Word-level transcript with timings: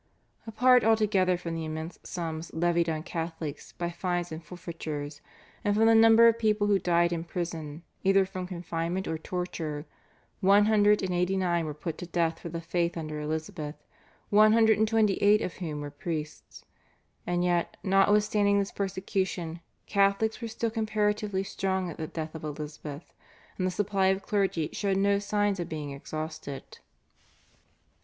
Apart 0.47 0.83
altogether 0.83 1.37
from 1.37 1.53
the 1.53 1.63
immense 1.65 1.99
sums 2.03 2.51
levied 2.55 2.89
on 2.89 3.03
Catholics 3.03 3.73
by 3.73 3.91
fines 3.91 4.31
and 4.31 4.43
forfeitures, 4.43 5.21
and 5.63 5.75
from 5.75 5.85
the 5.85 5.93
number 5.93 6.27
of 6.27 6.39
people 6.39 6.65
who 6.65 6.79
died 6.79 7.13
in 7.13 7.23
prison 7.23 7.83
either 8.03 8.25
from 8.25 8.47
confinement 8.47 9.07
or 9.07 9.19
torture, 9.19 9.85
one 10.39 10.65
hundred 10.65 11.03
and 11.03 11.13
eighty 11.13 11.37
nine 11.37 11.65
were 11.67 11.75
put 11.75 11.99
to 11.99 12.07
death 12.07 12.39
for 12.39 12.49
the 12.49 12.61
faith 12.61 12.97
under 12.97 13.21
Elizabeth, 13.21 13.75
one 14.31 14.53
hundred 14.53 14.79
and 14.79 14.87
twenty 14.87 15.17
eight 15.21 15.43
of 15.43 15.53
whom 15.57 15.81
were 15.81 15.91
priests; 15.91 16.65
and 17.27 17.43
yet, 17.43 17.77
notwithstanding 17.83 18.57
this 18.57 18.71
persecution, 18.71 19.59
Catholics 19.85 20.41
were 20.41 20.47
still 20.47 20.71
comparatively 20.71 21.43
strong 21.43 21.91
at 21.91 21.97
the 21.97 22.07
death 22.07 22.33
of 22.33 22.43
Elizabeth, 22.43 23.13
and 23.59 23.67
the 23.67 23.69
supply 23.69 24.07
of 24.07 24.23
clergy 24.23 24.71
showed 24.73 24.97
no 24.97 25.19
signs 25.19 25.59
of 25.59 25.69
being 25.69 25.91
exhausted. 25.91 26.79